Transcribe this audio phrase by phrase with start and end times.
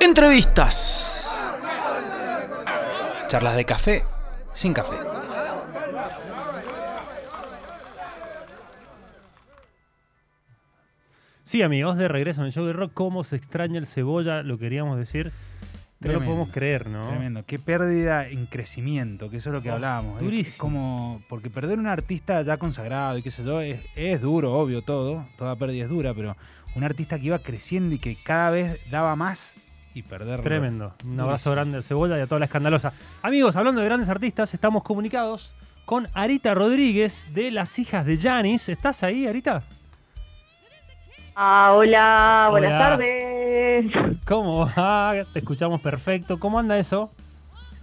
[0.00, 1.12] Entrevistas.
[3.28, 4.04] Charlas de café
[4.54, 4.96] sin café.
[11.44, 14.58] Sí, amigos, de regreso en el show de rock, cómo se extraña el cebolla, lo
[14.58, 15.32] queríamos decir.
[16.00, 17.08] No lo podemos creer, ¿no?
[17.08, 17.44] Tremendo.
[17.46, 20.16] Qué pérdida en crecimiento, que eso es lo que Oh, hablábamos.
[20.18, 20.58] Es durísimo.
[20.58, 24.82] como, porque perder un artista ya consagrado y qué sé yo, es, es duro, obvio,
[24.82, 25.26] todo.
[25.38, 26.36] Toda pérdida es dura, pero
[26.74, 29.54] un artista que iba creciendo y que cada vez daba más
[29.96, 30.42] y perderlo.
[30.44, 30.92] Tremendo.
[31.06, 32.92] Un abrazo grande al Cebolla y a toda la escandalosa.
[33.22, 35.54] Amigos, hablando de grandes artistas, estamos comunicados
[35.86, 38.68] con Arita Rodríguez de Las Hijas de Janis.
[38.68, 39.62] ¿Estás ahí, Arita?
[41.34, 42.78] Ah, hola, buenas Hola.
[42.78, 43.86] tardes.
[44.26, 45.14] ¿Cómo va?
[45.32, 46.38] Te escuchamos perfecto.
[46.38, 47.10] ¿Cómo anda eso?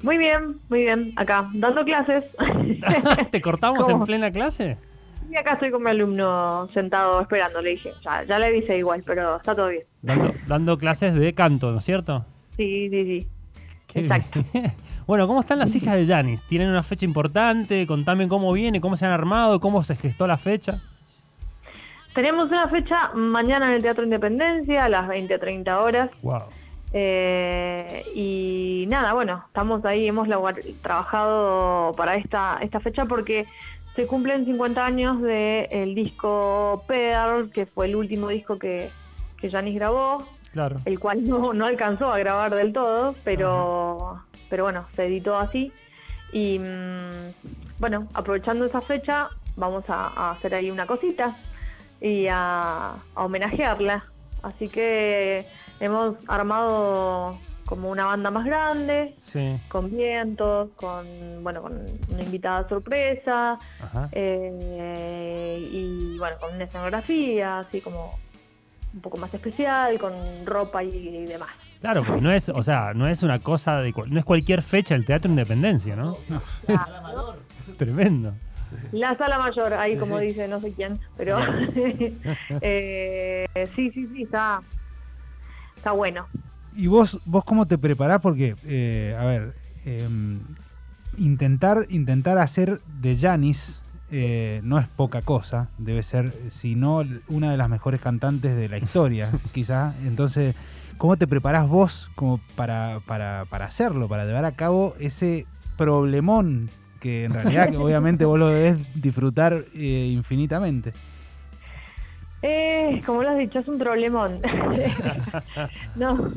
[0.04, 1.13] Muy bien, muy bien.
[1.16, 2.26] Acá, dando clases.
[3.32, 4.02] ¿Te cortamos ¿Cómo?
[4.02, 4.77] en plena clase?
[5.32, 7.94] Y acá estoy con mi alumno sentado esperando, le dije.
[8.04, 9.84] Ya, ya le avisé igual, pero está todo bien.
[10.02, 12.26] Dando, dando clases de canto, ¿no es cierto?
[12.58, 13.27] Sí, sí, sí.
[13.88, 14.44] Qué Exacto.
[14.54, 14.71] bien.
[15.05, 16.44] Bueno, ¿cómo están las hijas de Janis?
[16.48, 17.85] ¿Tienen una fecha importante?
[17.85, 20.79] Contame cómo viene, cómo se han armado, cómo se gestó la fecha.
[22.16, 26.10] Tenemos una fecha mañana en el Teatro Independencia a las 20 a 30 horas.
[26.21, 26.44] Wow.
[26.96, 30.27] Eh, y nada, bueno, estamos ahí, hemos
[30.82, 33.46] trabajado para esta, esta fecha porque
[33.96, 38.91] se cumplen 50 años del disco Pearl, que fue el último disco que,
[39.38, 40.77] que Janis grabó, Claro.
[40.85, 45.72] el cual no, no alcanzó a grabar del todo, pero, pero bueno, se editó así.
[46.32, 47.34] Y mm,
[47.80, 51.35] bueno, aprovechando esa fecha, vamos a, a hacer ahí una cosita
[52.02, 54.05] y a, a homenajearla.
[54.44, 55.48] Así que
[55.80, 59.58] hemos armado como una banda más grande, Sí.
[59.70, 61.05] con vientos, con
[61.41, 61.74] bueno, con
[62.10, 63.58] una invitada sorpresa,
[64.12, 68.19] eh, y bueno, con una escenografía así como
[68.94, 70.13] un poco más especial, con
[70.46, 71.50] ropa y, y demás.
[71.81, 74.94] Claro, porque no es, o sea, no es una cosa de no es cualquier fecha
[74.96, 76.18] el Teatro Independencia, ¿no?
[77.78, 78.34] Tremendo.
[78.91, 80.28] La sala mayor, ahí Sí, como sí.
[80.28, 81.38] dice no sé quién, pero
[82.61, 83.45] eh,
[83.75, 84.61] sí, sí, sí, está,
[85.75, 86.28] está bueno.
[86.75, 88.19] ¿Y vos, vos cómo te preparás?
[88.19, 89.53] Porque, eh, a ver,
[89.85, 90.39] em,
[91.17, 93.79] intentar, intentar hacer de Janis
[94.11, 95.69] eh, no es poca cosa.
[95.78, 99.95] Debe ser, si no, una de las mejores cantantes de la historia, quizás.
[100.05, 100.55] Entonces,
[100.97, 105.45] ¿cómo te preparás vos como para, para, para hacerlo, para llevar a cabo ese
[105.78, 106.69] problemón
[107.03, 110.94] que en realidad, que obviamente, vos lo debes disfrutar eh, infinitamente?
[112.41, 114.40] Eh, como lo has dicho, es un problemón.
[115.96, 116.31] no,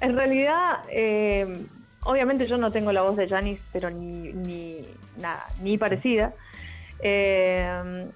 [0.00, 1.66] en realidad, eh,
[2.04, 4.86] obviamente yo no tengo la voz de Janis, pero ni, ni
[5.18, 6.32] nada, ni parecida.
[7.00, 8.06] Eh,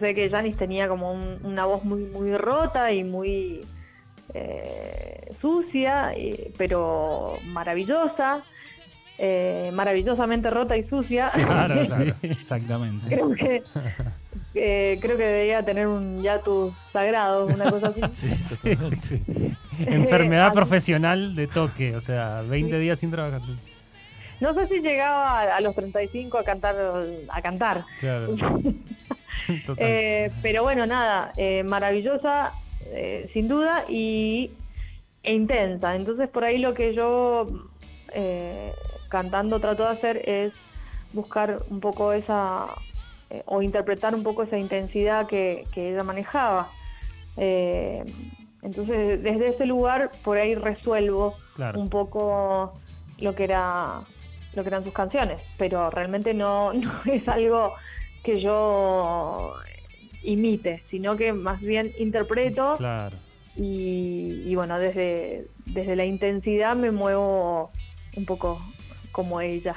[0.00, 3.60] sé que Janis tenía como un- una voz muy, muy rota y muy
[4.34, 6.12] eh, sucia,
[6.56, 8.42] pero maravillosa.
[9.18, 11.30] Eh, maravillosamente rota y sucia.
[11.34, 11.80] Claro.
[12.22, 13.06] Exactamente.
[13.08, 13.62] creo que
[14.54, 18.00] eh, creo que debería tener un hiatus sagrado, una cosa así.
[18.12, 19.56] Sí, sí, sí.
[19.86, 23.40] Enfermedad Así- profesional de toque, o sea, 20 días sin trabajar.
[24.40, 26.76] No sé si llegaba a, a los 35 a cantar
[27.28, 27.84] a cantar.
[28.00, 28.36] Claro.
[29.76, 32.52] Eh, pero bueno, nada, eh, maravillosa,
[32.86, 34.50] eh, sin duda, y
[35.22, 35.94] e intensa.
[35.96, 37.46] Entonces por ahí lo que yo
[38.12, 38.72] eh,
[39.08, 40.52] cantando trato de hacer es
[41.12, 42.66] buscar un poco esa,
[43.30, 46.70] eh, o interpretar un poco esa intensidad que, que ella manejaba.
[47.36, 48.04] Eh,
[48.62, 51.80] entonces desde ese lugar por ahí resuelvo Claro.
[51.80, 52.78] un poco
[53.18, 54.00] lo que era
[54.54, 57.74] lo que eran sus canciones, pero realmente no, no es algo
[58.24, 59.54] que yo
[60.22, 63.16] imite, sino que más bien interpreto Claro.
[63.56, 67.70] y, y bueno, desde, desde la intensidad me muevo
[68.16, 68.60] un poco
[69.18, 69.74] como ella.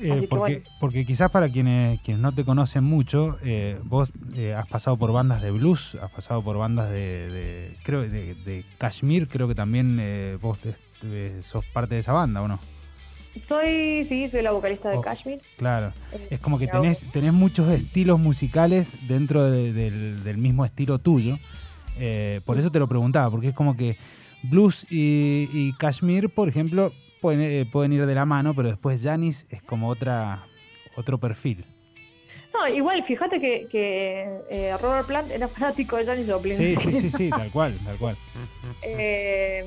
[0.00, 0.70] Eh, porque, bueno.
[0.78, 5.12] porque quizás para quienes, quienes no te conocen mucho, eh, vos eh, has pasado por
[5.12, 9.56] bandas de blues, has pasado por bandas de, de- creo de, de Kashmir, creo que
[9.56, 10.00] también
[10.40, 12.60] vos te- te- sos parte de esa banda, ¿o no?
[13.48, 15.00] Soy, sí, soy la vocalista de Oh.
[15.02, 15.40] Kashmir.
[15.56, 15.92] Claro,
[16.30, 21.38] es como que tenés, tenés muchos estilos musicales dentro de- del, del mismo estilo tuyo.
[22.46, 23.96] Por eso te lo preguntaba, porque es como que
[24.44, 26.92] blues y, y Kashmir, por ejemplo,
[27.22, 30.44] pueden, eh, pueden ir de la mano, pero después Janis es como otra
[30.96, 31.64] otro perfil.
[32.52, 36.56] No, igual, fíjate que, que eh, Robert Plant era fanático de Janis Joplin.
[36.56, 38.16] Sí, sí, sí, sí, tal cual, tal cual.
[38.82, 39.64] Eh,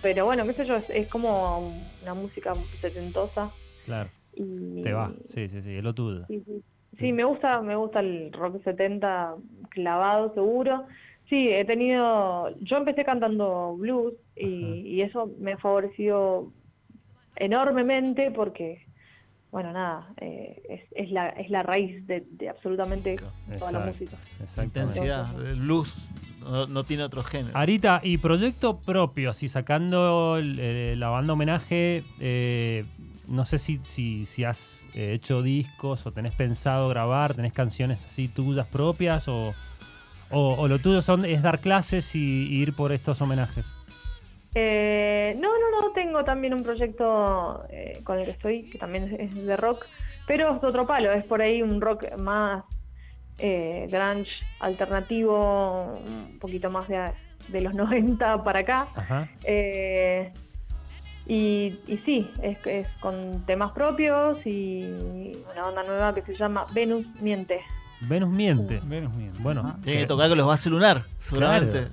[0.00, 3.50] pero bueno, qué sé yo, es, es como una música setentosa.
[3.84, 4.08] Claro.
[4.34, 5.12] Y, Te va.
[5.34, 6.24] Sí, sí, sí, es lo tuyo.
[6.28, 6.62] Sí, sí.
[6.98, 9.34] Sí, me gusta, me gusta el rock 70
[9.70, 10.86] clavado seguro.
[11.32, 16.52] Sí, he tenido, yo empecé cantando blues y, y eso me ha favorecido
[17.36, 18.86] enormemente porque,
[19.50, 23.16] bueno, nada, eh, es, es, la, es la raíz de, de absolutamente
[23.58, 24.18] toda la música.
[24.62, 25.46] Intensidad.
[25.46, 27.56] El blues no, no tiene otro género.
[27.56, 32.84] Arita, y proyecto propio, así sacando el- eh, la banda homenaje, eh,
[33.26, 38.04] no sé si, si, si has eh, hecho discos o tenés pensado grabar, tenés canciones
[38.04, 39.54] así tuyas propias o,
[40.32, 43.72] o, o lo tuyo son, es dar clases y, y ir por estos homenajes.
[44.54, 49.14] Eh, no, no, no, tengo también un proyecto eh, con el que estoy, que también
[49.18, 49.86] es- de rock,
[50.26, 52.64] pero es de otro palo, es por ahí un rock más
[53.38, 54.30] eh, grunge,
[54.60, 57.12] alternativo, un poquito más de,
[57.48, 58.88] de los 90 para acá.
[58.94, 59.28] Ajá.
[59.44, 60.30] Eh,
[61.26, 66.66] y, y sí, es, es con temas propios y una banda nueva que se llama
[66.74, 67.60] Venus Miente.
[68.08, 68.80] Venus miente.
[68.84, 69.32] Venus bien.
[69.40, 69.60] Bueno.
[69.62, 69.76] Ajá.
[69.82, 71.88] Tiene que tocar con los bases lunar, seguramente.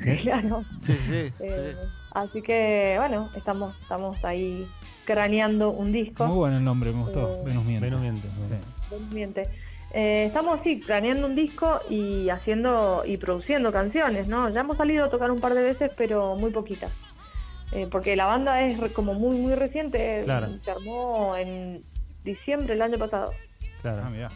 [0.00, 0.18] ¿Eh?
[0.22, 0.62] Claro.
[0.82, 1.32] Sí, sí.
[1.40, 1.88] Eh, sí.
[2.12, 4.66] Así que bueno, estamos, estamos ahí
[5.06, 6.26] craneando un disco.
[6.26, 7.36] Muy bueno el nombre, me gustó.
[7.36, 7.84] Eh, Venus miente.
[7.86, 8.28] Venus miente.
[8.28, 8.54] Sí.
[8.90, 9.48] Venus Miente.
[9.92, 14.48] Eh, estamos sí, craneando un disco y haciendo y produciendo canciones, ¿no?
[14.50, 16.90] Ya hemos salido a tocar un par de veces, pero muy poquitas.
[17.72, 20.22] Eh, porque la banda es re- como muy, muy reciente.
[20.24, 20.48] Claro.
[20.62, 21.84] Se armó en
[22.24, 23.30] diciembre del año pasado.
[23.82, 24.02] Claro.
[24.04, 24.30] Ah, mirá.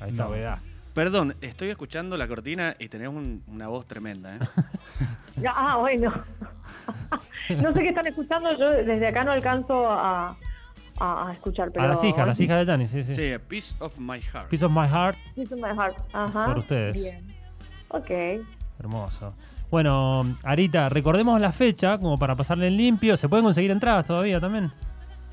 [0.00, 0.24] Ahí está.
[0.24, 0.58] Novedad.
[0.94, 4.38] Perdón, estoy escuchando la cortina y tenés un- una voz tremenda, ¿eh?
[5.46, 6.12] Ah, bueno.
[7.62, 10.36] no sé qué están escuchando, yo desde acá no alcanzo a,
[10.98, 11.70] a, a escuchar.
[11.72, 13.14] Pero A las hijas, las hijas de Janis, sí, sí.
[13.14, 14.48] Sí, a Piece of My Heart.
[14.48, 15.96] Piece of My Heart, Piece of my heart.
[16.12, 16.46] Ajá.
[16.46, 16.94] Por ustedes.
[16.94, 17.24] Bien.
[17.88, 18.10] Ok.
[18.78, 19.34] hermoso.
[19.70, 23.16] Bueno, Arita, recordemos la fecha como para pasarle en limpio.
[23.16, 24.70] ¿Se pueden conseguir entradas todavía también?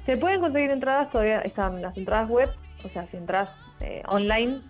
[0.06, 2.50] Se pueden conseguir entradas, todavía están las entradas web,
[2.83, 4.62] o sea, si entras eh, online,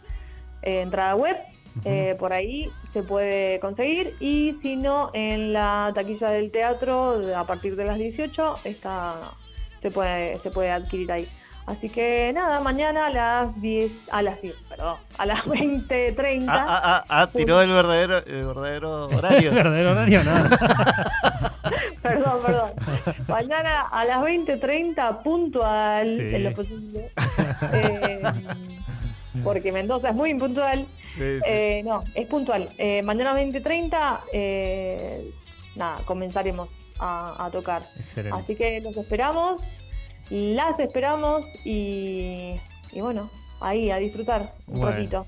[0.62, 1.38] eh, entrada web,
[1.86, 7.46] eh, por ahí se puede conseguir y si no, en la taquilla del teatro a
[7.46, 9.32] partir de las 18 está,
[9.82, 11.28] se, puede, se puede adquirir ahí.
[11.68, 16.46] Así que nada, mañana a las 10, a las 10, perdón, a las 20.30.
[16.48, 19.54] Ah, ah, ah, ah, tiró el verdadero, el verdadero horario.
[19.54, 20.24] ¿Verdadero horario?
[20.24, 20.32] No.
[22.48, 22.72] Perdón.
[23.28, 26.22] Mañana a las 20.30 puntual, Sí.
[26.36, 27.12] en lo posible.
[27.74, 28.22] Eh,
[29.44, 30.88] porque Mendoza es muy impuntual.
[31.10, 31.42] Sí, sí.
[31.48, 32.70] Eh, no, es puntual.
[32.78, 35.32] Eh, mañana a 20.30, eh,
[35.76, 37.84] nada, comenzaremos a, a tocar.
[38.00, 38.38] Excelente.
[38.38, 39.62] Así que los esperamos,
[40.30, 42.60] las esperamos y,
[42.92, 43.30] y bueno,
[43.62, 44.96] ahí a disfrutar un Bueno.
[44.96, 45.28] ratito.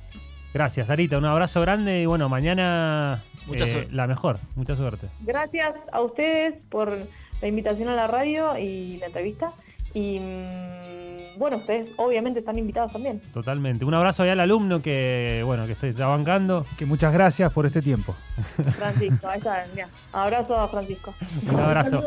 [0.53, 1.17] Gracias, Arita.
[1.17, 4.37] Un abrazo grande y bueno, mañana Mucha eh, la mejor.
[4.55, 5.07] Mucha suerte.
[5.21, 6.97] Gracias a ustedes por
[7.41, 9.51] la invitación a la radio y la entrevista.
[9.93, 13.21] Y mm, bueno, ustedes obviamente están invitados también.
[13.33, 13.85] Totalmente.
[13.85, 16.65] Un abrazo ahí al alumno que, bueno, que está bancando.
[16.77, 18.15] Que muchas gracias por este tiempo.
[18.77, 19.87] Francisco, ahí está, mirá.
[20.13, 21.13] Abrazo a Francisco.
[21.47, 22.03] Un abrazo.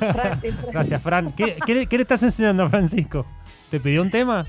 [0.72, 1.32] Gracias, Fran.
[1.32, 3.24] ¿Qué, qué, qué le estás enseñando a Francisco?
[3.70, 4.46] ¿Te pidió un tema?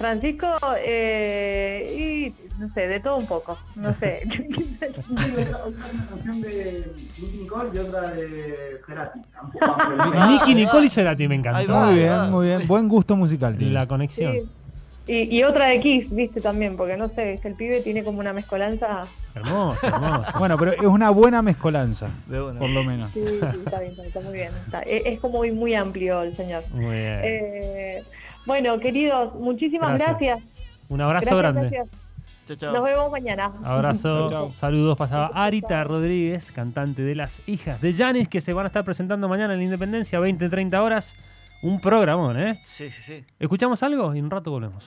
[0.00, 0.46] Francisco,
[0.82, 3.58] eh, y no sé, de todo un poco.
[3.76, 4.22] No sé.
[5.10, 6.86] una canción de
[7.18, 9.20] Nicky Nicole y otra de Cerati.
[10.30, 11.70] Nicky, Nicole y Cerati me encantó.
[11.70, 11.84] Va.
[11.86, 12.66] Muy bien, muy bien.
[12.66, 13.58] Buen gusto musical.
[13.58, 13.74] tiene.
[13.74, 14.32] La conexión.
[14.32, 14.48] Sí.
[15.06, 18.20] Y, y otra de Kiss, viste también, porque no sé, este, el pibe tiene como
[18.20, 19.06] una mezcolanza.
[19.34, 20.38] Hermoso, hermoso.
[20.38, 22.58] Bueno, pero es una buena mezcolanza, De una.
[22.58, 23.10] por lo menos.
[23.12, 24.52] Sí, sí, está bien, está, está muy bien.
[24.64, 26.62] está- es, es como muy, muy amplio el señor.
[26.72, 27.20] Muy bien.
[27.24, 28.02] Eh,
[28.46, 30.18] bueno, queridos, muchísimas Gracias.
[30.40, 30.48] gracias.
[30.88, 31.60] Un abrazo Gracias, grande.
[31.76, 32.00] gracias.
[32.46, 32.72] Chao, chao.
[32.72, 33.52] Nos vemos mañana.
[33.62, 34.52] Abrazo, Chau, chau.
[34.52, 34.96] saludos.
[34.98, 39.28] Pasaba Arita Rodríguez, cantante de Las Hijas de Janis, que se van a estar presentando
[39.28, 41.14] mañana en la Independencia, 20-30 horas.
[41.62, 42.58] Un programón, ¿eh?
[42.64, 43.24] Sí, sí, sí.
[43.38, 44.14] ¿Escuchamos algo?
[44.14, 44.82] Y en un rato volvemos.